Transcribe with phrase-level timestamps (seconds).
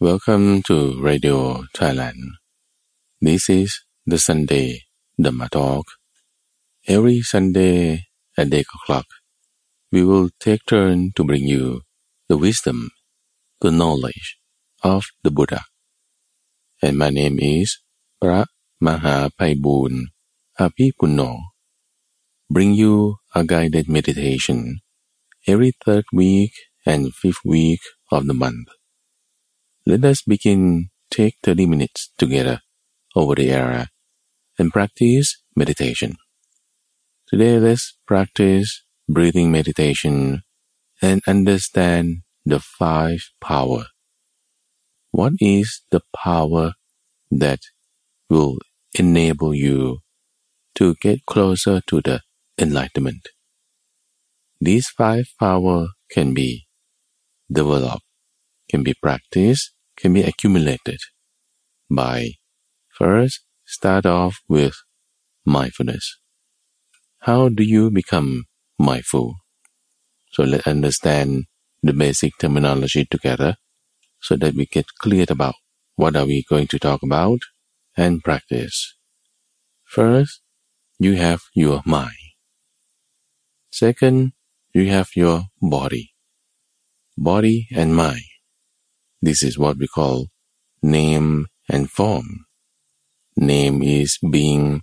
[0.00, 2.34] Welcome to Radio Thailand.
[3.20, 4.82] This is the Sunday
[5.22, 5.86] Dhamma Talk.
[6.88, 8.02] Every Sunday
[8.36, 9.06] at 8 o'clock,
[9.92, 11.82] we will take turn to bring you
[12.28, 12.90] the wisdom,
[13.60, 14.36] the knowledge
[14.82, 15.62] of the Buddha.
[16.82, 17.78] And my name is
[18.20, 18.46] Pra
[18.80, 20.10] Maha Paibun
[20.58, 21.38] Apipunno.
[22.50, 24.80] Bring you a guided meditation
[25.46, 26.50] every third week
[26.84, 27.80] and fifth week
[28.10, 28.66] of the month
[29.86, 32.60] let us begin take 30 minutes together
[33.14, 33.88] over the air
[34.58, 36.16] and practice meditation.
[37.28, 40.42] Today let's practice breathing meditation
[41.02, 43.86] and understand the five power.
[45.10, 46.72] What is the power
[47.30, 47.60] that
[48.30, 48.58] will
[48.94, 49.98] enable you
[50.76, 52.20] to get closer to the
[52.58, 53.28] enlightenment.
[54.60, 56.66] These five power can be
[57.50, 58.04] developed,
[58.74, 60.98] can be practiced, can be accumulated
[61.88, 62.30] by
[62.90, 64.74] first start off with
[65.46, 66.18] mindfulness.
[67.20, 69.36] How do you become mindful?
[70.32, 71.44] So let's understand
[71.84, 73.54] the basic terminology together
[74.20, 75.54] so that we get clear about
[75.94, 77.38] what are we going to talk about
[77.96, 78.96] and practice.
[79.84, 80.42] First,
[80.98, 82.26] you have your mind.
[83.70, 84.32] Second,
[84.72, 86.10] you have your body.
[87.16, 88.33] Body and mind.
[89.24, 90.26] This is what we call
[90.82, 92.44] name and form.
[93.38, 94.82] Name is being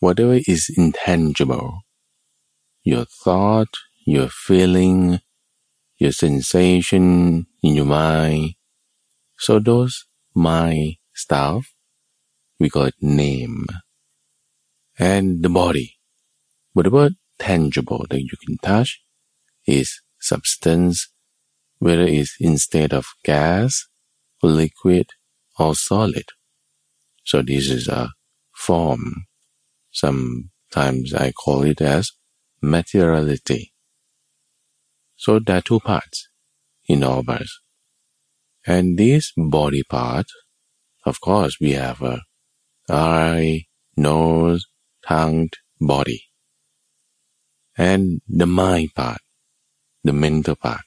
[0.00, 1.82] whatever is intangible.
[2.82, 3.68] Your thought,
[4.04, 5.20] your feeling,
[5.98, 8.54] your sensation in your mind.
[9.38, 11.72] So those mind stuff
[12.58, 13.66] we call it name.
[14.98, 15.94] And the body,
[16.72, 19.00] whatever tangible that you can touch,
[19.64, 21.08] is substance,
[21.78, 23.86] whether it's instead of gas,
[24.42, 25.10] liquid,
[25.58, 26.26] or solid.
[27.24, 28.10] So this is a
[28.54, 29.26] form.
[29.90, 32.12] Sometimes I call it as
[32.62, 33.72] materiality.
[35.16, 36.28] So there are two parts
[36.86, 37.60] in all of us.
[38.66, 40.26] And this body part,
[41.04, 42.22] of course, we have a
[42.88, 44.66] eye, nose,
[45.06, 45.50] tongue,
[45.80, 46.24] body.
[47.78, 49.20] And the mind part,
[50.02, 50.85] the mental part,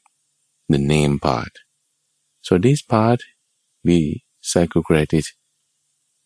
[0.69, 1.51] the name part.
[2.41, 3.21] So this part,
[3.83, 5.33] we it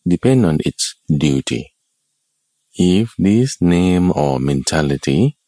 [0.06, 1.72] depend on its duty.
[2.76, 5.38] If this name or mentality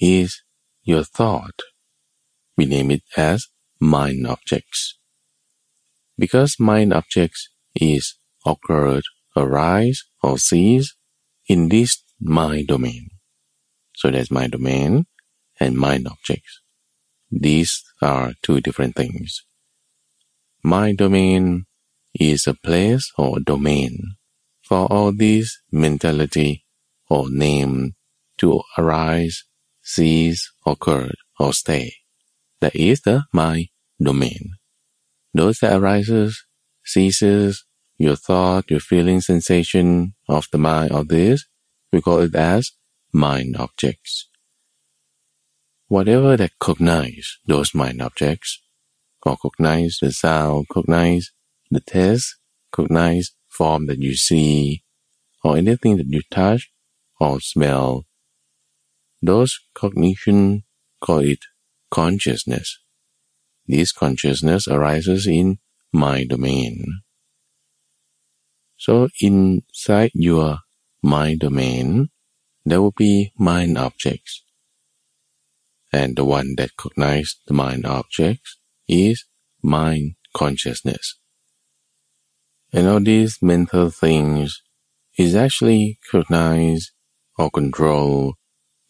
[0.00, 0.42] is
[0.82, 1.60] your thought,
[2.56, 3.48] we name it as
[3.80, 4.98] mind objects.
[6.16, 9.04] Because mind objects is occurred
[9.36, 10.96] arise or cease
[11.46, 13.10] in this mind domain.
[13.94, 15.06] So there's mind domain
[15.60, 16.60] and mind objects.
[17.30, 19.44] These are two different things.
[20.62, 21.66] My domain
[22.14, 24.16] is a place or domain
[24.62, 26.64] for all these mentality
[27.08, 27.94] or name
[28.38, 29.44] to arise,
[29.82, 31.94] cease, occur, or stay.
[32.60, 33.68] That is the my
[34.00, 34.54] domain.
[35.34, 36.44] Those that arises,
[36.84, 37.64] ceases,
[37.98, 41.46] your thought, your feeling, sensation of the mind of this,
[41.92, 42.72] we call it as
[43.12, 44.28] mind objects.
[45.88, 48.60] Whatever that cognize those mind objects,
[49.22, 51.32] or cognize the sound, cognize
[51.70, 52.36] the taste,
[52.70, 54.84] cognize form that you see,
[55.42, 56.70] or anything that you touch
[57.18, 58.04] or smell,
[59.22, 60.64] those cognition
[61.00, 61.46] call it
[61.90, 62.78] consciousness.
[63.66, 65.58] This consciousness arises in
[65.90, 67.00] my domain.
[68.76, 70.58] So inside your
[71.02, 72.10] mind domain,
[72.64, 74.44] there will be mind objects.
[75.92, 79.24] And the one that cognize the mind objects is
[79.62, 81.18] mind consciousness.
[82.72, 84.62] And all these mental things
[85.16, 86.92] is actually cognized
[87.38, 88.34] or controlled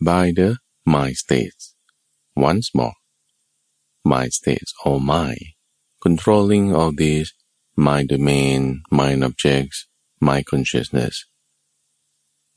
[0.00, 1.74] by the mind states.
[2.34, 2.94] Once more,
[4.04, 5.38] mind states or mind,
[6.00, 7.32] controlling all these
[7.76, 9.86] mind domain, mind objects,
[10.20, 11.26] mind consciousness.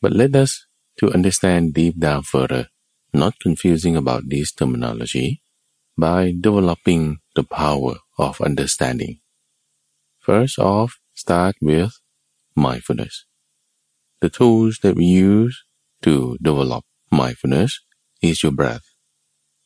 [0.01, 0.65] But let us
[0.98, 2.68] to understand deep down further,
[3.13, 5.42] not confusing about this terminology,
[5.98, 9.19] by developing the power of understanding.
[10.19, 11.94] First off, start with
[12.56, 13.25] mindfulness.
[14.22, 15.63] The tools that we use
[16.04, 17.80] to develop mindfulness
[18.22, 18.84] is your breath.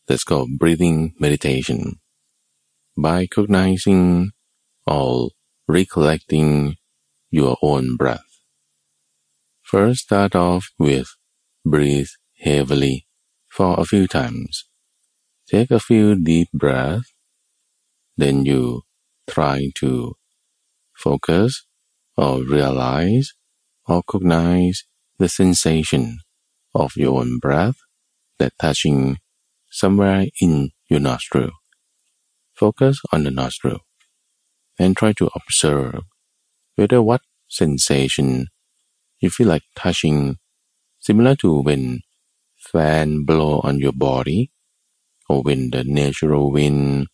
[0.08, 2.00] That's called breathing meditation.
[2.98, 4.32] By cognizing
[4.88, 5.32] or
[5.68, 6.76] recollecting
[7.30, 8.24] your own breath.
[9.62, 11.08] First start off with
[11.66, 12.08] breathe
[12.40, 13.08] heavily
[13.56, 14.66] for a few times.
[15.48, 17.14] Take a few deep breaths.
[18.18, 18.82] Then you
[19.30, 20.16] try to
[20.94, 21.66] focus
[22.18, 23.32] or realize
[23.88, 24.84] or cognize
[25.20, 26.20] the sensation
[26.74, 27.78] of your own breath
[28.40, 29.20] that touching
[29.72, 31.52] somewhere in your nostril.
[32.54, 33.80] Focus on the nostril
[34.78, 36.04] and try to observe
[36.76, 38.48] whether what sensation
[39.22, 40.36] you feel like touching
[41.00, 42.02] similar to when
[42.72, 44.52] fan blow on your body
[45.30, 47.08] or when the natural wind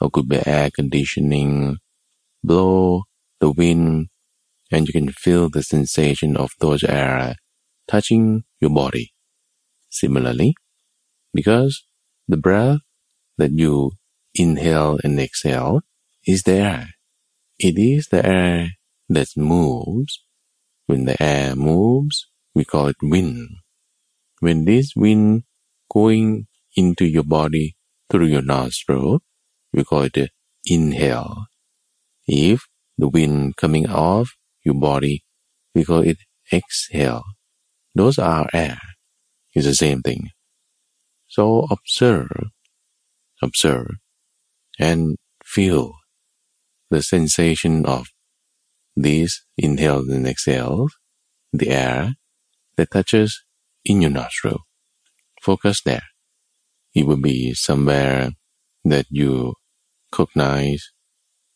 [0.00, 1.76] or could be air conditioning
[2.42, 3.02] blow
[3.40, 4.08] the wind
[4.70, 7.36] and you can feel the sensation of those air
[7.86, 9.12] touching your body.
[9.90, 10.54] Similarly,
[11.32, 11.84] because
[12.26, 12.80] the breath
[13.38, 13.92] that you
[14.34, 15.80] inhale and exhale
[16.26, 16.88] is the air.
[17.58, 18.70] It is the air
[19.08, 20.22] that moves.
[20.86, 23.48] When the air moves, we call it wind.
[24.40, 25.44] When this wind
[25.92, 26.46] going
[26.76, 27.76] into your body
[28.10, 29.20] through your nostril,
[29.72, 30.30] we call it
[30.64, 31.46] inhale.
[32.26, 35.24] If the wind coming off your body,
[35.74, 36.18] we call it
[36.52, 37.24] exhale.
[37.94, 38.78] Those are air.
[39.54, 40.30] It's the same thing.
[41.26, 42.50] So observe,
[43.42, 43.90] observe,
[44.78, 45.92] and feel
[46.90, 48.08] the sensation of
[48.96, 50.96] these inhales and exhales,
[51.52, 52.14] the air
[52.76, 53.42] that touches
[53.84, 54.60] in your nostril.
[55.42, 56.02] Focus there.
[56.94, 58.30] It will be somewhere
[58.84, 59.54] that you
[60.10, 60.90] cognize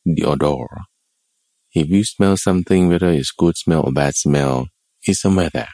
[0.04, 0.66] the odor.
[1.74, 4.68] If you smell something, whether it's good smell or bad smell,
[5.04, 5.72] it's somewhere there.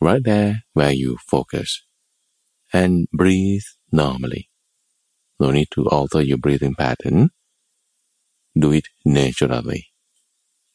[0.00, 1.84] Right there where you focus.
[2.72, 3.62] And breathe
[3.92, 4.50] normally.
[5.40, 7.30] No need to alter your breathing pattern.
[8.58, 9.86] Do it naturally.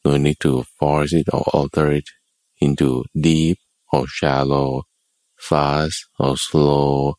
[0.04, 2.08] No need to force it or alter it
[2.60, 3.58] into deep
[3.94, 4.82] or shallow,
[5.38, 7.14] fast or slow,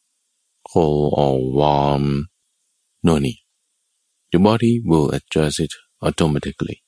[0.72, 2.28] cold or warm.
[3.04, 3.40] No need.
[4.32, 6.82] Your body will adjust it automatically.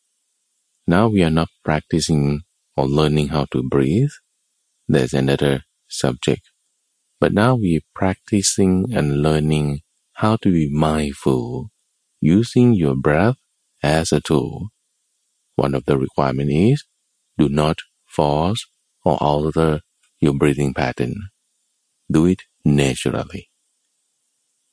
[0.85, 2.41] Now we are not practicing
[2.75, 4.11] or learning how to breathe.
[4.87, 6.41] There's another subject.
[7.19, 9.81] But now we're practicing and learning
[10.13, 11.69] how to be mindful
[12.21, 13.37] using your breath
[13.81, 14.69] as a tool.
[15.55, 16.85] One of the requirements is
[17.37, 18.67] do not force
[19.07, 19.79] or alter
[20.19, 21.15] your breathing pattern.
[22.11, 23.49] Do it naturally.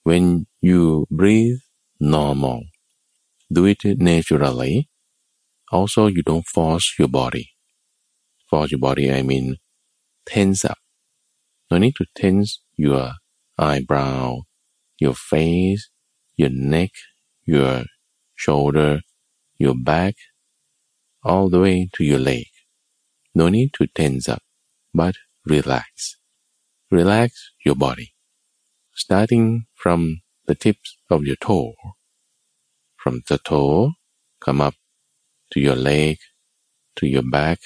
[0.02, 1.60] When you breathe
[2.00, 2.64] normal,
[3.52, 4.88] do it naturally.
[5.70, 7.50] Also, you don't force your body.
[8.50, 9.56] Force your body, I mean,
[10.26, 10.78] tense up.
[11.70, 13.12] No need to tense your
[13.56, 14.40] eyebrow,
[14.98, 15.90] your face,
[16.36, 16.90] your neck,
[17.44, 17.84] your
[18.34, 19.00] shoulder,
[19.58, 20.14] your back,
[21.22, 22.46] all the way to your leg.
[23.34, 24.42] No need to tense up,
[24.92, 26.16] but relax.
[26.90, 28.14] Relax your body.
[28.94, 31.74] Starting from the tips of your toe.
[32.96, 33.92] From the toe,
[34.40, 34.74] come up
[35.52, 36.18] to your leg,
[36.96, 37.58] to your back,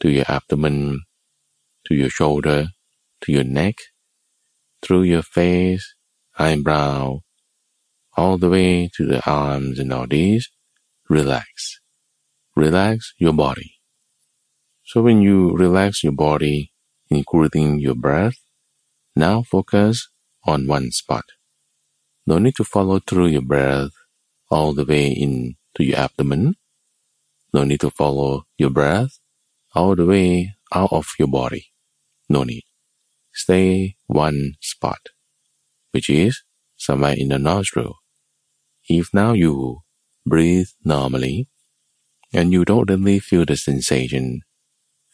[0.00, 1.02] to your abdomen,
[1.86, 2.68] to your shoulder,
[3.20, 3.76] to your neck,
[4.82, 5.94] through your face,
[6.38, 7.18] eyebrow,
[8.16, 10.48] all the way to the arms and all these,
[11.08, 11.80] relax.
[12.56, 13.79] Relax your body.
[14.90, 16.72] So when you relax your body,
[17.10, 18.34] including your breath,
[19.14, 20.08] now focus
[20.42, 21.26] on one spot.
[22.26, 23.92] No need to follow through your breath
[24.50, 26.56] all the way into your abdomen.
[27.54, 29.20] No need to follow your breath
[29.76, 31.66] all the way out of your body.
[32.28, 32.64] No need.
[33.32, 35.10] Stay one spot,
[35.92, 36.42] which is
[36.76, 37.94] somewhere in the nostril.
[38.88, 39.82] If now you
[40.26, 41.46] breathe normally
[42.32, 44.40] and you don't really feel the sensation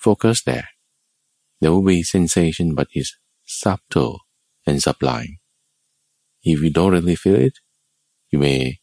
[0.07, 0.69] Focus there.
[1.61, 4.21] There will be sensation, but it's subtle
[4.65, 5.39] and sublime.
[6.45, 7.59] If you don't really feel it,
[8.31, 8.79] you may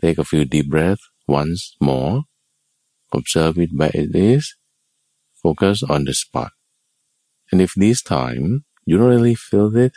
[0.00, 2.22] take a few deep breaths once more.
[3.12, 4.56] Observe it where it is.
[5.42, 6.52] Focus on the spot.
[7.52, 9.92] And if this time you don't really feel it,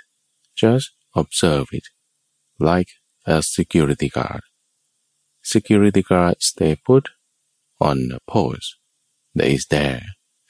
[0.58, 1.88] just observe it,
[2.60, 2.90] like
[3.26, 4.42] a security guard.
[5.42, 7.12] Security guard stay put
[7.80, 8.76] on the post
[9.36, 10.04] that is there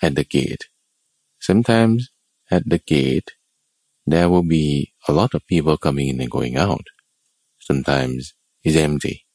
[0.03, 0.65] at the gate.
[1.39, 2.10] Sometimes
[2.51, 3.31] at the gate,
[4.05, 6.86] there will be a lot of people coming in and going out.
[7.60, 8.33] Sometimes
[8.63, 9.25] it's empty.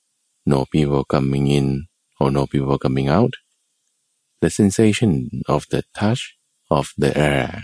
[0.44, 1.86] No people coming in
[2.20, 3.32] or no people coming out.
[4.42, 6.36] The sensation of the touch
[6.70, 7.62] of the air,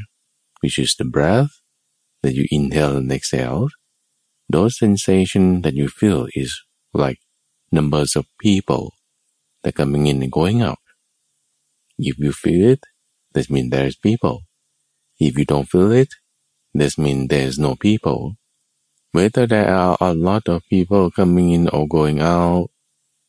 [0.60, 1.60] which is the breath
[2.22, 3.68] that you inhale and exhale,
[4.48, 6.62] those sensations that you feel is
[6.94, 7.18] like
[7.70, 8.94] numbers of people
[9.62, 10.78] that coming in and going out.
[11.98, 12.84] If you feel it,
[13.34, 14.42] that means there's people.
[15.18, 16.14] If you don't feel it,
[16.72, 18.36] that means there's no people.
[19.12, 22.70] Whether there are a lot of people coming in or going out,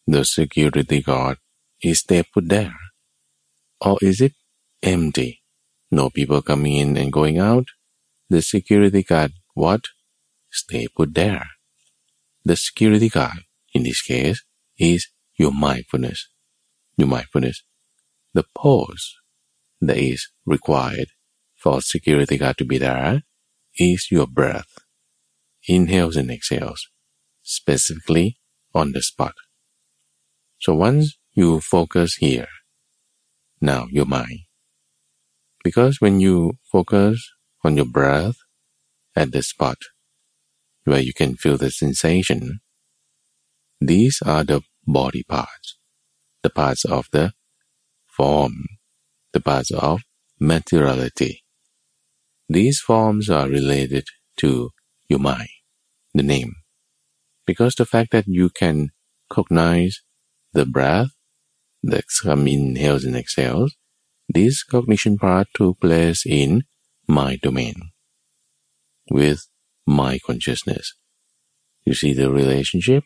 [0.07, 1.37] the security guard
[1.81, 2.75] is they put there?
[3.81, 4.33] Or is it
[4.81, 5.41] empty?
[5.91, 7.67] No people coming in and going out?
[8.29, 9.85] The security guard, what?
[10.49, 11.47] Stay put there.
[12.43, 13.43] The security guard,
[13.73, 14.43] in this case,
[14.77, 16.29] is your mindfulness.
[16.97, 17.63] Your mindfulness.
[18.33, 19.15] The pause
[19.87, 21.07] that is required
[21.55, 23.19] for security guard to be there eh,
[23.77, 24.77] is your breath.
[25.67, 26.87] Inhales and exhales,
[27.41, 28.37] specifically
[28.73, 29.33] on the spot.
[30.59, 32.47] So once you focus here,
[33.61, 34.41] now your mind.
[35.63, 37.31] Because when you focus
[37.63, 38.35] on your breath
[39.15, 39.77] at the spot
[40.83, 42.59] where you can feel the sensation,
[43.81, 45.77] these are the body parts,
[46.43, 47.33] the parts of the
[48.05, 48.65] form,
[49.35, 50.01] the parts of
[50.39, 51.43] materiality.
[52.47, 54.71] These forms are related to
[55.09, 55.49] mind,
[56.13, 56.53] the name,
[57.45, 58.91] because the fact that you can
[59.29, 60.01] cognize
[60.53, 61.09] the breath,
[61.83, 63.75] the some inhales and exhales,
[64.29, 66.63] this cognition part took place in
[67.07, 67.75] my domain
[69.09, 69.47] with
[69.85, 70.93] my consciousness.
[71.83, 73.03] You see the relationship?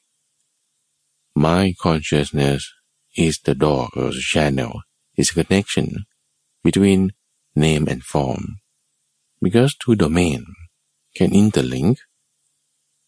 [1.35, 2.71] My consciousness
[3.17, 4.81] is the door or the channel,
[5.17, 6.05] is a connection
[6.63, 7.11] between
[7.55, 8.59] name and form.
[9.41, 10.45] Because two domain
[11.15, 11.97] can interlink,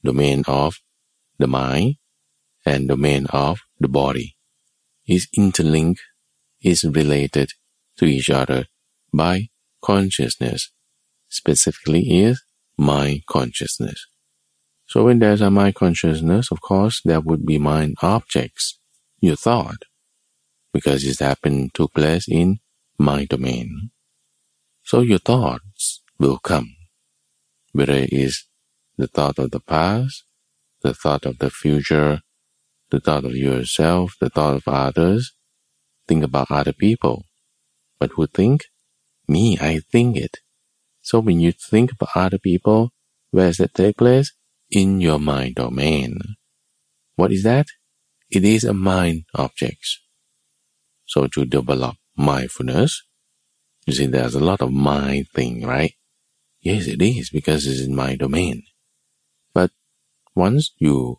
[0.04, 0.80] domain of
[1.38, 1.96] the mind
[2.66, 4.36] and domain of the body
[5.08, 6.02] is interlinked,
[6.62, 7.52] is related
[7.98, 8.66] to each other
[9.14, 9.50] by
[9.82, 10.72] consciousness,
[11.28, 12.44] specifically is
[12.78, 14.06] mind consciousness.
[14.86, 18.80] So when there's a mind consciousness, of course, there would be mind objects,
[19.20, 19.84] your thought,
[20.74, 22.60] because it happened took place in
[23.02, 23.92] mind domain.
[24.84, 26.76] So your thoughts will come,
[27.74, 28.46] whether it is
[28.98, 30.24] the thought of the past,
[30.82, 32.22] the thought of the future,
[32.90, 35.34] the thought of yourself, the thought of others.
[36.08, 37.26] Think about other people.
[38.00, 38.66] But who think?
[39.28, 40.40] Me, I think it.
[41.02, 42.92] So when you think about other people,
[43.32, 44.34] where does that take place?
[44.70, 46.20] In your mind domain.
[47.16, 47.68] What is that?
[48.30, 50.00] It is a mind object.
[51.06, 53.04] So to develop mindfulness,
[53.86, 55.94] you see there's a lot of mind thing, right?
[56.62, 58.64] Yes, it is because it's in my domain.
[59.54, 59.72] But
[60.36, 61.18] once you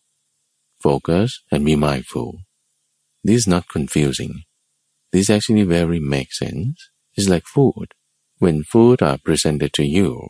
[0.81, 2.39] focus and be mindful,
[3.25, 4.43] this is not confusing.
[5.13, 6.91] This actually very makes sense.
[7.15, 7.89] It's like food.
[8.39, 10.27] When food are presented to you,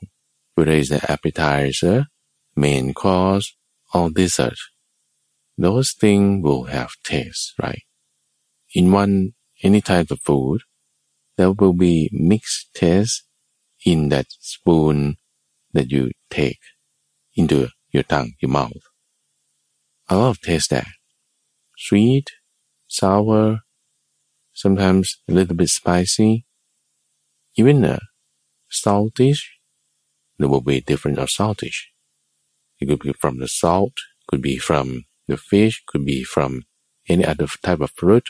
[0.54, 2.06] whether it's the appetizer,
[2.56, 3.56] main course,
[3.94, 4.58] or dessert,
[5.56, 7.82] those things will have taste, right?
[8.74, 10.62] In one, any type of food,
[11.36, 13.24] there will be mixed taste
[13.84, 15.16] in that spoon
[15.72, 16.60] that you take
[17.34, 18.82] into your tongue, your mouth.
[20.10, 20.86] Lot of taste there.
[21.78, 22.30] Sweet,
[22.86, 23.60] sour,
[24.52, 26.44] sometimes a little bit spicy,
[27.56, 27.98] even uh,
[28.70, 29.44] saltish.
[30.38, 31.86] There will be different of saltish.
[32.80, 33.94] It could be from the salt,
[34.28, 36.62] could be from the fish, could be from
[37.08, 38.28] any other type of fruit.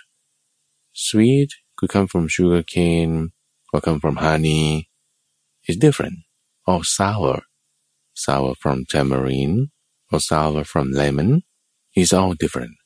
[0.93, 3.33] Sweet could come from sugar cane
[3.73, 4.91] or come from honey.
[5.65, 6.19] It's different.
[6.67, 7.43] Or sour,
[8.15, 9.69] sour from tamarind
[10.13, 11.43] or sour from lemon
[11.97, 12.77] is all different.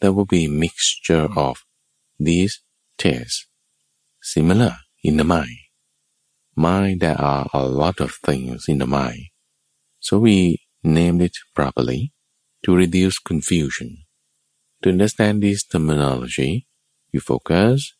[0.00, 1.64] There will be mixture of
[2.18, 2.60] these
[2.98, 3.46] tastes,
[4.22, 5.58] similar in the mind.
[6.54, 9.26] Mind, there are a lot of things in the mind.
[10.00, 12.12] So we named it properly
[12.64, 13.98] to reduce confusion.
[14.82, 16.66] To understand this terminology,
[17.12, 17.94] you focus,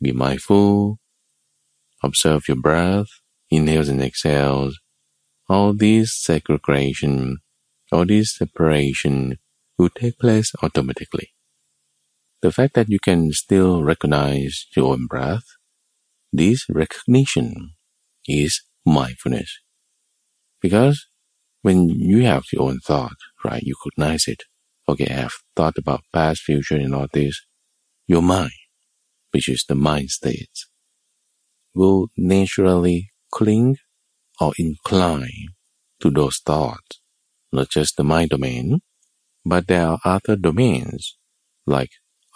[0.00, 0.98] be mindful,
[2.02, 3.08] observe your breath,
[3.50, 4.78] inhales and exhales.
[5.48, 7.38] All these segregation,
[7.90, 9.38] all this separation
[9.78, 11.32] will take place automatically.
[12.40, 15.44] The fact that you can still recognize your own breath,
[16.32, 17.74] this recognition
[18.26, 19.60] is mindfulness.
[20.60, 21.06] Because
[21.62, 24.44] when you have your own thought, right, you recognize it.
[24.88, 27.40] Okay, I have thought about past, future, and all this.
[28.06, 28.50] Your mind,
[29.30, 30.66] which is the mind state,
[31.74, 33.76] will naturally cling
[34.40, 35.48] or incline
[36.00, 37.00] to those thoughts,
[37.52, 38.80] not just the mind domain,
[39.44, 41.16] but there are other domains
[41.66, 41.90] like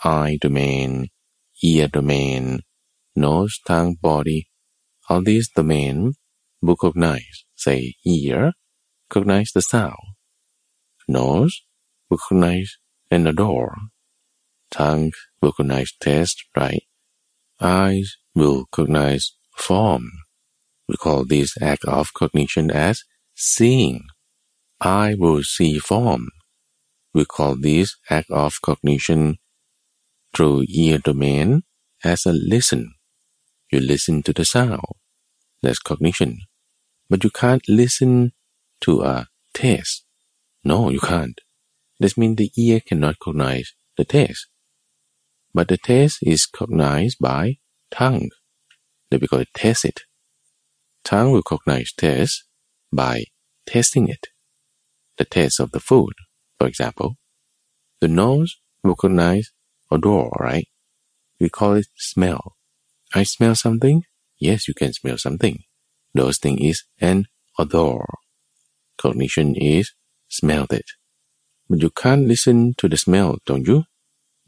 [0.05, 1.09] eye domain,
[1.63, 2.61] ear domain,
[3.15, 4.49] nose, tongue, body.
[5.09, 6.17] All these domains
[6.63, 8.53] will cognize, say ear,
[9.09, 9.97] cognize the sound.
[11.09, 11.63] Nose
[12.11, 12.79] recognize
[13.11, 13.77] and adore.
[14.71, 16.83] Tongue will cognize taste, right?
[17.61, 20.11] Eyes will cognize form.
[20.89, 23.05] We call this act of cognition as
[23.35, 24.05] seeing.
[24.81, 26.29] I will see form
[27.17, 29.39] we call this act of cognition
[30.35, 31.63] through ear domain
[32.05, 32.93] as a listen.
[33.73, 34.83] You listen to the sound.
[35.63, 36.41] That's cognition.
[37.09, 38.33] But you can't listen
[38.83, 40.05] to a taste.
[40.63, 41.41] No, you can't.
[41.99, 44.49] This means the ear cannot cognize the taste.
[45.57, 47.57] But the taste is cognized by
[47.91, 48.29] tongue.
[49.11, 50.03] We call it taste it.
[51.03, 52.45] Tongue will cognize taste
[52.93, 53.25] by
[53.65, 54.27] tasting it.
[55.17, 56.13] The taste of the food,
[56.59, 57.15] for example.
[58.03, 59.53] The nose will cognize
[59.91, 60.69] odor, right?
[61.41, 62.57] We call it smell.
[63.15, 64.03] I smell something.
[64.39, 65.61] Yes, you can smell something.
[66.13, 68.05] Those thing is an odor.
[68.99, 69.95] Cognition is
[70.29, 70.91] smelled it.
[71.71, 73.85] But you can't listen to the smell, don't you?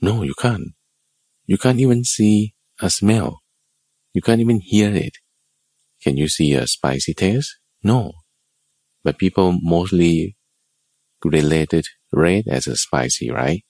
[0.02, 0.74] No, you can't.
[1.48, 3.40] You can't even see a smell.
[4.14, 5.18] You can't even hear it.
[6.02, 7.58] Can you see a spicy taste?
[7.82, 8.12] No.
[9.04, 10.36] But people mostly
[11.24, 13.64] related red as a spicy, right?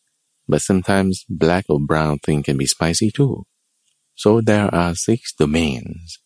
[0.49, 3.44] But sometimes black or brown thing can be spicy too.
[4.14, 6.18] So there are six domains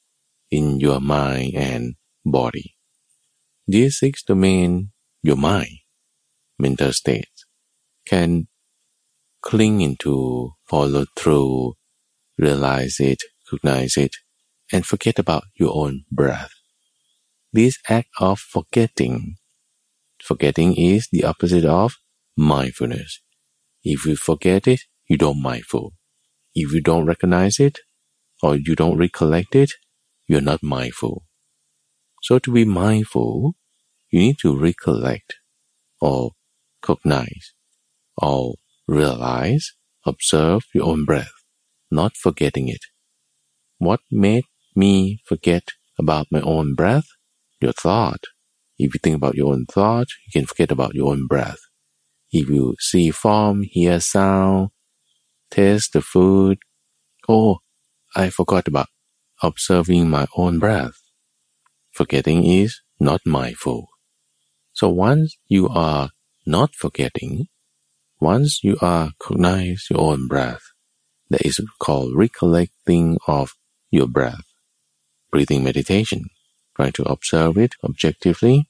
[0.50, 1.94] in your mind and
[2.24, 2.76] body.
[3.66, 4.88] These six domains,
[5.22, 5.78] your mind,
[6.58, 7.46] mental states,
[8.06, 8.48] can
[9.42, 11.74] cling into, follow through,
[12.38, 13.22] realize it,
[13.52, 14.16] recognize it,
[14.72, 16.52] and forget about your own breath.
[17.52, 19.36] This act of forgetting,
[20.22, 21.96] forgetting is the opposite of
[22.36, 23.20] mindfulness.
[23.84, 25.92] If you forget it, you don't mindful.
[26.54, 27.80] If you don't recognize it,
[28.42, 29.72] or you don't recollect it,
[30.26, 31.24] you're not mindful.
[32.22, 33.54] So to be mindful,
[34.10, 35.34] you need to recollect,
[36.00, 36.32] or
[36.82, 37.52] cognize,
[38.16, 38.54] or
[38.86, 39.72] realize,
[40.06, 41.32] observe your own breath,
[41.90, 42.80] not forgetting it.
[43.78, 45.64] What made me forget
[45.98, 47.06] about my own breath?
[47.60, 48.24] Your thought.
[48.78, 51.58] If you think about your own thought, you can forget about your own breath.
[52.32, 54.70] If you see form, hear sound,
[55.50, 56.58] taste the food,
[57.28, 57.58] oh,
[58.16, 58.88] I forgot about
[59.42, 60.94] observing my own breath.
[61.92, 63.88] Forgetting is not mindful.
[64.72, 66.10] So once you are
[66.46, 67.48] not forgetting,
[68.22, 70.62] once you are cognize your own breath,
[71.28, 73.54] that is called recollecting of
[73.90, 74.44] your breath.
[75.32, 76.26] Breathing meditation.
[76.76, 78.68] Try to observe it objectively.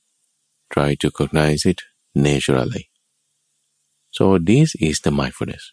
[0.72, 1.82] Try to cognize it
[2.14, 2.88] naturally.
[4.10, 5.72] So this is the mindfulness,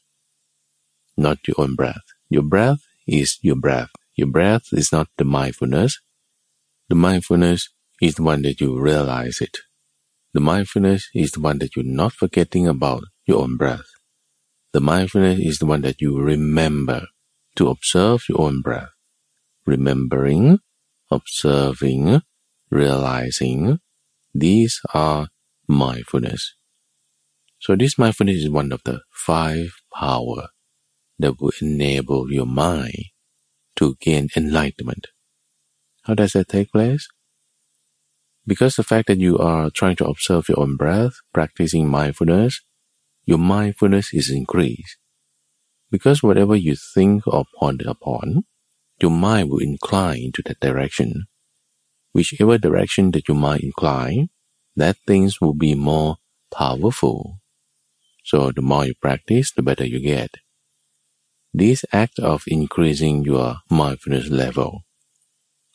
[1.15, 2.03] not your own breath.
[2.29, 3.91] Your breath is your breath.
[4.17, 5.99] Your breath is not the mindfulness.
[6.89, 7.69] The mindfulness
[8.01, 9.57] is the one that you realize it.
[10.33, 13.85] The mindfulness is the one that you're not forgetting about your own breath.
[14.73, 17.07] The mindfulness is the one that you remember
[17.55, 18.89] to observe your own breath.
[19.65, 20.59] Remembering,
[21.09, 22.21] observing,
[22.69, 23.79] realizing,
[24.33, 25.29] these are
[25.67, 26.55] mindfulness.
[27.59, 30.49] So this mindfulness is one of the five power
[31.19, 33.05] that will enable your mind
[33.75, 35.07] to gain enlightenment.
[36.03, 37.07] How does that take place?
[38.47, 42.61] Because the fact that you are trying to observe your own breath, practicing mindfulness,
[43.25, 44.97] your mindfulness is increased.
[45.91, 48.43] Because whatever you think or ponder upon,
[49.01, 51.25] your mind will incline to that direction.
[52.13, 54.29] Whichever direction that your mind incline,
[54.75, 56.17] that things will be more
[56.51, 57.39] powerful.
[58.23, 60.31] So the more you practice, the better you get.
[61.53, 64.81] This act of increasing your mindfulness level.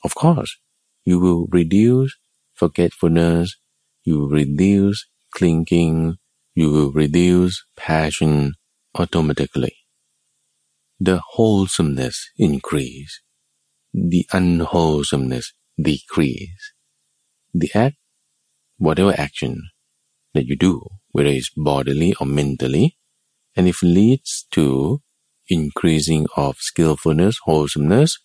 [0.04, 0.56] Of course,
[1.04, 2.16] you will reduce
[2.54, 3.56] forgetfulness,
[4.04, 6.18] you will reduce clinging,
[6.54, 8.54] you will reduce passion
[8.94, 9.74] automatically.
[11.00, 13.20] The wholesomeness increase,
[13.92, 16.72] the unwholesomeness decrease.
[17.52, 17.96] The act,
[18.78, 19.62] whatever action
[20.34, 22.96] that you do, whether it's bodily or mentally,
[23.56, 25.00] and if leads to
[25.48, 28.18] increasing of skillfulness, wholesomeness,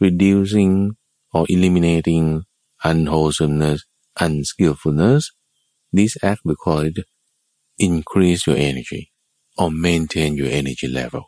[0.00, 0.96] reducing
[1.32, 2.44] or eliminating
[2.84, 3.84] unwholesomeness,
[4.20, 5.32] unskillfulness,
[5.92, 6.98] this act we call it
[7.80, 9.10] increase your energy
[9.58, 11.24] or maintain your energy level.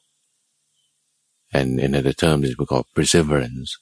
[1.53, 3.77] And another term is we call perseverance.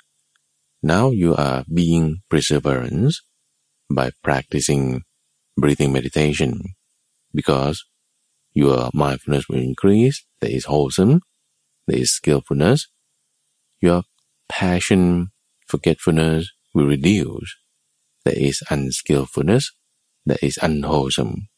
[0.83, 3.23] Now you are being perseverance
[3.91, 5.03] by practicing
[5.57, 6.63] breathing meditation
[7.35, 7.85] because
[8.53, 11.21] your mindfulness will increase, there is wholesome,
[11.87, 12.89] there is skillfulness,
[13.81, 14.03] your
[14.49, 15.29] passion,
[15.67, 17.57] forgetfulness will reduce,
[18.25, 19.73] there is unskillfulness,
[20.27, 21.50] there is unwholesome.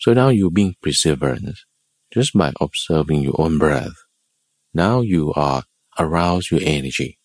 [0.00, 1.58] So now you're being perseverant
[2.12, 3.94] just by observing your own breath.
[4.72, 5.64] Now you are
[5.98, 7.18] arouse your energy,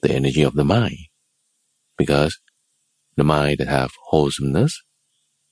[0.00, 0.96] the energy of the mind,
[1.96, 2.38] because
[3.16, 4.82] the mind that have wholesomeness,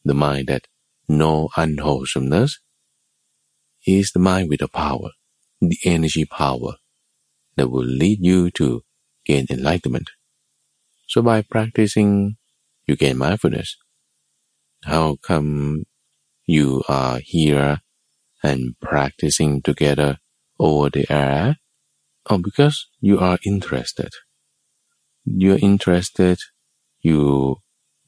[0.05, 0.67] the mind that
[1.09, 2.59] no unwholesomeness,
[3.87, 5.11] is the mind with the power,
[5.61, 6.77] the energy power
[7.57, 8.83] that will lead you to
[9.25, 10.11] gain enlightenment.
[11.09, 12.37] So by practicing,
[12.87, 13.77] you gain mindfulness.
[14.85, 15.85] How come
[16.47, 17.81] you are here
[18.43, 20.19] and practicing together
[20.59, 21.57] over the air?
[22.29, 24.11] Oh, because you are interested.
[25.25, 26.39] You're interested,
[27.01, 27.57] you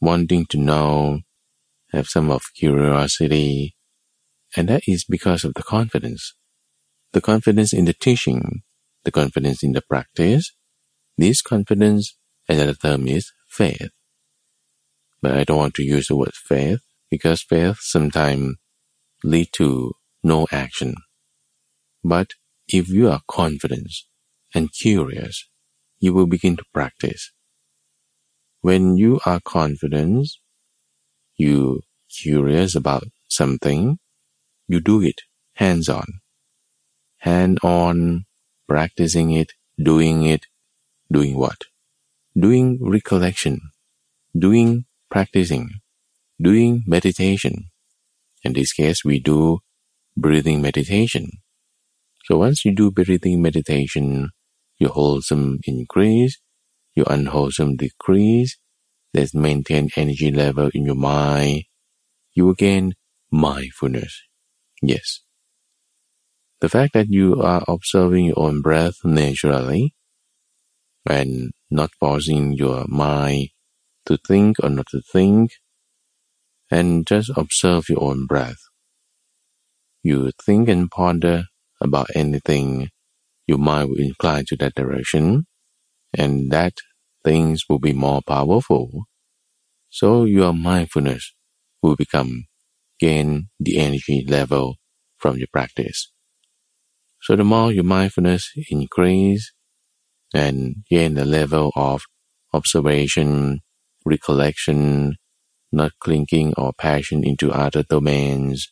[0.00, 1.20] wanting to know,
[1.92, 3.76] have some of curiosity,
[4.56, 6.34] and that is because of the confidence.
[7.12, 8.62] The confidence in the teaching,
[9.04, 10.52] the confidence in the practice.
[11.16, 12.16] This confidence,
[12.48, 13.90] another term is faith.
[15.20, 18.56] But I don't want to use the word faith because faith sometimes
[19.24, 20.94] lead to no action.
[22.04, 22.34] But
[22.68, 23.92] if you are confident
[24.54, 25.48] and curious,
[26.00, 27.32] you will begin to practice.
[28.60, 30.28] When you are confident,
[31.36, 33.98] you curious about something,
[34.66, 35.22] you do it
[35.54, 36.20] hands on.
[37.18, 38.26] Hand on,
[38.68, 40.46] practicing it, doing it,
[41.10, 41.64] doing what?
[42.38, 43.60] Doing recollection,
[44.36, 45.80] doing practicing,
[46.40, 47.70] doing meditation.
[48.44, 49.58] In this case, we do
[50.16, 51.30] breathing meditation.
[52.24, 54.30] So once you do breathing meditation,
[54.78, 56.38] your wholesome increase,
[56.94, 58.58] your unwholesome decrease,
[59.14, 61.64] that maintain energy level in your mind,
[62.34, 62.94] you gain
[63.30, 64.22] mindfulness.
[64.82, 65.20] Yes.
[66.60, 69.94] The fact that you are observing your own breath naturally
[71.08, 73.48] and not forcing your mind
[74.06, 75.52] to think or not to think,
[76.70, 78.58] and just observe your own breath.
[80.02, 81.44] You think and ponder
[81.80, 82.88] about anything,
[83.46, 85.46] your mind will incline to that direction,
[86.16, 86.74] and that
[87.24, 89.04] things will be more powerful.
[89.90, 91.34] So your mindfulness
[91.82, 92.44] will become
[93.00, 94.76] gain the energy level
[95.16, 96.12] from your practice.
[97.20, 99.52] So the more your mindfulness increase
[100.34, 102.02] and gain the level of
[102.52, 103.60] observation,
[104.04, 105.16] recollection,
[105.72, 108.70] not clinging or passion into other domains.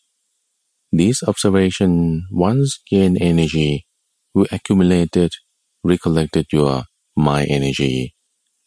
[0.92, 3.86] This observation once gained energy
[4.34, 5.34] will accumulate it,
[5.82, 6.84] recollected your
[7.16, 8.14] mind energy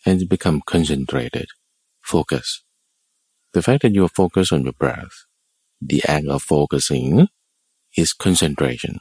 [0.05, 1.47] and become concentrated,
[2.01, 2.63] focus.
[3.53, 5.25] The fact that you are focused on your breath,
[5.81, 7.27] the act of focusing
[7.97, 8.99] is concentration.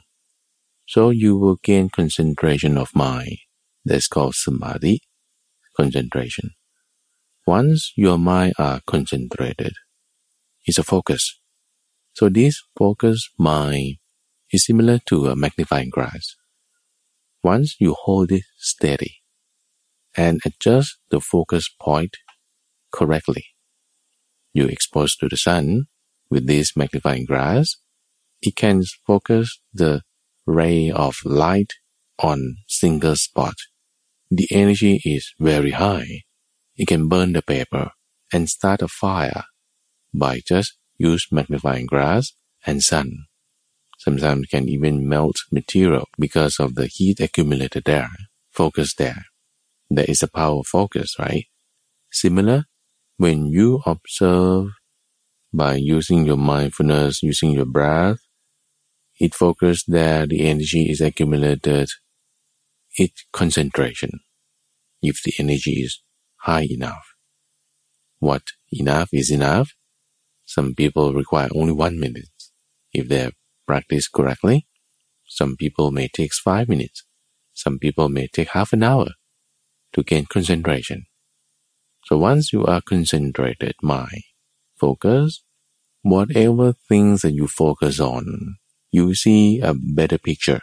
[0.87, 3.37] So you will gain concentration of mind.
[3.85, 5.01] That's called samadhi,
[5.77, 6.51] concentration.
[7.47, 9.73] Once your mind are concentrated,
[10.65, 11.39] it's a focus.
[12.13, 13.95] So this focus mind
[14.51, 16.35] is similar to a magnifying glass.
[17.43, 19.17] Once you hold it steady
[20.15, 22.17] and adjust the focus point
[22.91, 23.45] correctly,
[24.53, 25.85] you expose to the sun
[26.29, 27.77] with this magnifying glass,
[28.41, 30.01] it can focus the
[30.45, 31.73] ray of light
[32.19, 33.55] on single spot.
[34.29, 36.23] The energy is very high
[36.79, 37.91] it can burn the paper
[38.31, 39.43] and start a fire
[40.13, 42.31] by just use magnifying glass
[42.65, 43.25] and sun.
[43.97, 48.09] Sometimes can even melt material because of the heat accumulated there,
[48.49, 49.25] focus there.
[49.89, 51.47] There is a power of focus, right?
[52.11, 52.65] Similar,
[53.17, 54.67] when you observe
[55.51, 58.19] by using your mindfulness, using your breath,
[59.19, 61.89] it focus there, the energy is accumulated,
[62.95, 64.21] it concentration.
[65.01, 66.01] If the energy is
[66.39, 67.05] high enough.
[68.19, 69.71] What enough is enough?
[70.45, 72.29] Some people require only one minute.
[72.93, 73.31] If they
[73.67, 74.67] practice correctly,
[75.27, 77.03] some people may take five minutes.
[77.53, 79.09] Some people may take half an hour
[79.93, 81.05] to gain concentration.
[82.05, 84.23] So once you are concentrated mind,
[84.79, 85.43] focus,
[86.01, 88.55] whatever things that you focus on,
[88.91, 90.61] you see a better picture,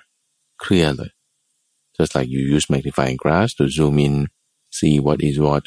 [0.58, 1.12] clearly.
[1.96, 4.28] Just like you use magnifying glass to zoom in
[4.78, 5.66] see what is what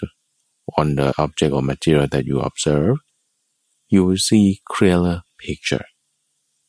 [0.78, 2.98] on the object or material that you observe,
[3.90, 5.86] you will see clearer picture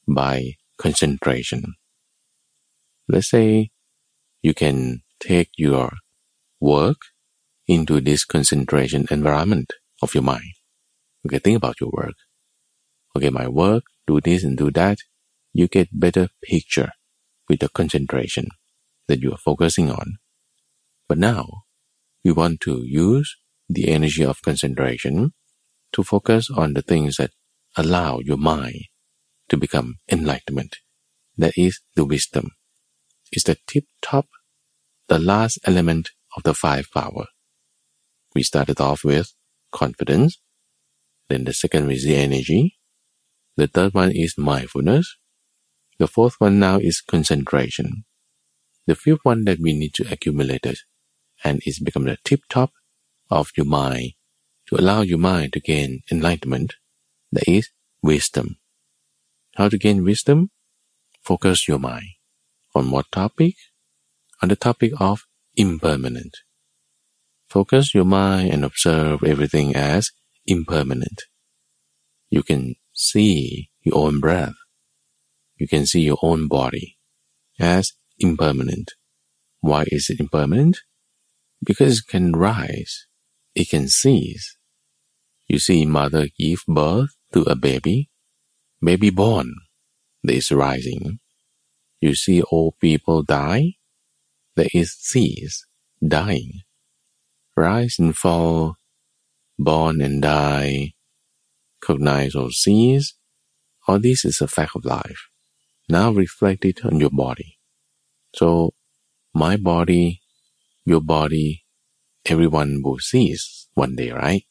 [0.09, 1.75] by concentration.
[3.09, 3.71] Let's say
[4.43, 5.93] you can take your
[6.61, 6.99] work
[7.67, 9.73] into this concentration environment
[10.03, 10.55] of your mind.
[11.27, 12.15] Okay, think about your work.
[13.17, 14.99] Okay, my work, do this and do that.
[15.53, 16.93] You get better picture
[17.49, 18.49] with the concentration
[19.09, 20.19] that you are focusing on.
[21.09, 21.65] But now,
[22.25, 23.37] we want to use
[23.69, 25.33] the energy of concentration
[25.93, 27.31] to focus on the things that
[27.77, 28.85] allow your mind
[29.49, 30.77] to become enlightenment.
[31.37, 32.51] That is the wisdom.
[33.33, 34.27] It's the tip top,
[35.09, 37.27] the last element of the five power.
[38.35, 39.33] We started off with
[39.73, 40.41] confidence.
[41.29, 42.77] Then the second is the energy.
[43.57, 45.17] The third one is mindfulness.
[45.99, 48.05] The fourth one now is concentration.
[48.87, 50.79] The fifth one that we need to accumulate it,
[51.45, 52.73] and it's become the tip top
[53.31, 54.13] of your mind
[54.69, 56.75] to allow your mind to gain enlightenment.
[57.33, 57.71] That is
[58.03, 58.59] wisdom.
[59.57, 60.51] How to gain wisdom?
[61.23, 62.07] Focus your mind.
[62.75, 63.55] On what topic?
[64.43, 65.27] On the topic of
[65.57, 66.39] impermanent.
[67.49, 70.13] Focus your mind and observe everything as
[70.47, 71.25] impermanent.
[72.31, 74.55] You can see your own breath.
[75.57, 76.97] You can see your own body
[77.59, 78.93] as impermanent.
[79.61, 80.79] Why is it impermanent?
[81.63, 83.07] Because it can rise,
[83.55, 84.57] it can cease.
[85.49, 88.11] You see mother give birth to a baby,
[88.83, 89.55] baby born,
[90.23, 91.19] there is rising.
[92.01, 93.75] You see old people die,
[94.57, 95.67] there is cease,
[96.07, 96.63] dying.
[97.57, 98.77] Rise and fall,
[99.59, 100.93] born and die,
[101.81, 103.15] cognize or cease,
[103.87, 105.29] all this is a fact of life.
[105.89, 107.59] Now reflect it on your body.
[108.35, 108.73] So,
[109.35, 110.20] my body,
[110.91, 111.65] your body,
[112.27, 114.45] everyone will cease one day, right?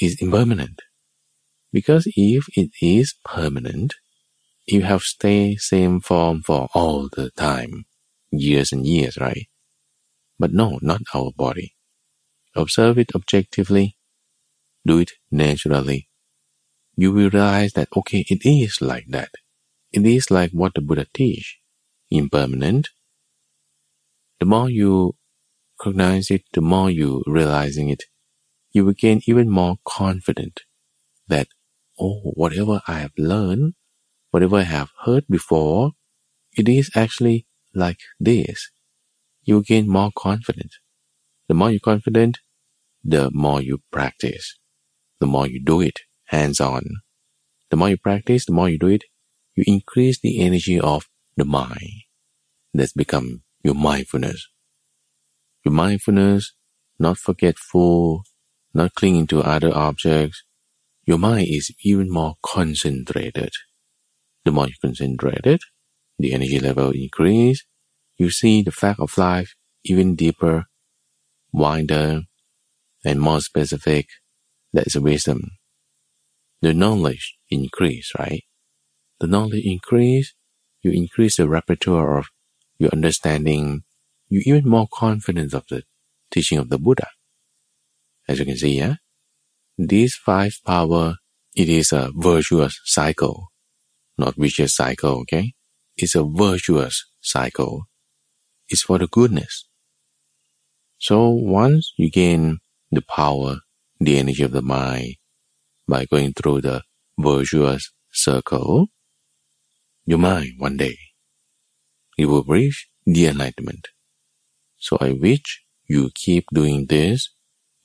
[0.00, 0.80] Is impermanent.
[1.72, 3.94] Because if it is permanent,
[4.66, 7.84] you have stay same form for all the time,
[8.30, 9.48] years and years, right?
[10.38, 11.74] But no, not our body.
[12.56, 13.96] Observe it objectively.
[14.86, 16.08] Do it naturally.
[16.96, 19.30] You will realize that okay, it is like that.
[19.92, 21.58] It is like what the Buddha teach,
[22.10, 22.88] impermanent.
[24.40, 25.17] The more you
[25.78, 28.04] recognize it, the more you realizing it,
[28.72, 30.62] you will gain even more confident
[31.28, 31.48] that
[32.00, 33.74] oh, whatever I have learned,
[34.30, 35.92] whatever I have heard before,
[36.56, 38.70] it is actually like this.
[39.42, 40.74] You will gain more confident.
[41.48, 42.38] The more you're confident,
[43.02, 44.58] the more you practice.
[45.20, 46.82] The more you do it hands on.
[47.70, 49.04] The more you practice, the more you do it,
[49.54, 52.04] you increase the energy of the mind.
[52.74, 54.48] That's become your mindfulness.
[55.68, 56.54] Your mindfulness,
[56.98, 58.22] not forgetful,
[58.72, 60.42] not clinging to other objects.
[61.04, 63.50] Your mind is even more concentrated.
[64.46, 65.60] The more you concentrated,
[66.18, 67.66] the energy level increase.
[68.16, 70.64] You see the fact of life even deeper,
[71.52, 72.22] wider,
[73.04, 74.06] and more specific.
[74.72, 75.50] That is wisdom.
[76.62, 78.44] The knowledge increase, right?
[79.20, 80.32] The knowledge increase,
[80.80, 82.28] you increase the repertoire of
[82.78, 83.82] your understanding,
[84.28, 85.82] you even more confident of the
[86.30, 87.08] teaching of the Buddha.
[88.28, 88.96] As you can see, yeah,
[89.78, 91.16] these five power,
[91.54, 93.48] it is a virtuous cycle,
[94.18, 95.54] not vicious cycle, okay?
[95.96, 97.84] It's a virtuous cycle.
[98.68, 99.66] It's for the goodness.
[100.98, 102.58] So once you gain
[102.90, 103.58] the power,
[104.00, 105.14] the energy of the mind
[105.88, 106.82] by going through the
[107.18, 108.88] virtuous circle,
[110.06, 110.98] your mind one day,
[112.16, 113.88] it will reach the enlightenment.
[114.78, 117.30] So I wish you keep doing this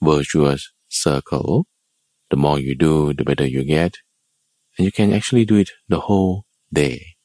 [0.01, 1.65] virtuous circle.
[2.29, 3.97] The more you do, the better you get.
[4.77, 7.15] And you can actually do it the whole day.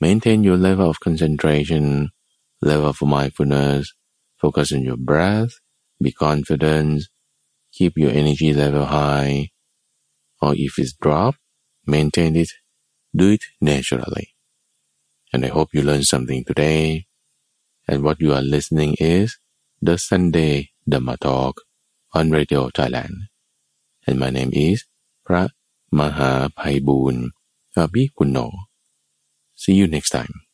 [0.00, 2.10] Maintain your level of concentration,
[2.60, 3.94] level of mindfulness,
[4.36, 5.52] focus on your breath,
[6.00, 7.04] be confident,
[7.72, 9.50] keep your energy level high,
[10.40, 11.38] or if it's dropped,
[11.86, 12.50] maintain it,
[13.14, 14.34] do it naturally.
[15.32, 17.06] And I hope you learned something today
[17.89, 19.27] And what you are listening is
[19.87, 20.53] the Sunday
[20.91, 21.53] Dhamma Talk
[22.17, 23.15] on Radio Thailand.
[24.07, 24.79] And my name is
[25.27, 25.43] พระ
[25.99, 27.25] มหาภัยบูรณ์
[27.75, 28.37] อภิปุณโญ
[29.61, 30.44] See you next time.